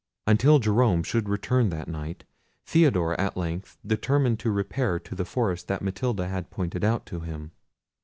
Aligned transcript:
Until 0.25 0.57
Jerome 0.57 1.03
should 1.03 1.29
return 1.29 1.71
at 1.73 1.87
night, 1.87 2.23
Theodore 2.65 3.13
at 3.21 3.37
length 3.37 3.77
determined 3.85 4.39
to 4.39 4.49
repair 4.49 4.97
to 4.97 5.13
the 5.13 5.25
forest 5.25 5.67
that 5.67 5.83
Matilda 5.83 6.27
had 6.27 6.49
pointed 6.49 6.83
out 6.83 7.05
to 7.05 7.19
him. 7.19 7.51